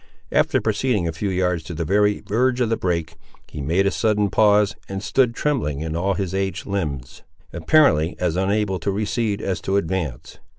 After 0.31 0.59
proceeding 0.59 1.07
a 1.07 1.11
few 1.11 1.29
yards 1.29 1.61
to 1.65 1.75
the 1.75 1.85
very 1.85 2.21
verge 2.21 2.59
of 2.59 2.69
the 2.69 2.75
brake, 2.75 3.17
he 3.47 3.61
made 3.61 3.85
a 3.85 3.91
sudden 3.91 4.31
pause, 4.31 4.75
and 4.89 5.03
stood 5.03 5.35
trembling 5.35 5.81
in 5.81 5.95
all 5.95 6.15
his 6.15 6.33
aged 6.33 6.65
limbs, 6.65 7.21
apparently 7.53 8.15
as 8.17 8.35
unable 8.35 8.79
to 8.79 8.89
recede 8.91 9.43
as 9.43 9.61
to 9.61 9.77
advance. 9.77 10.39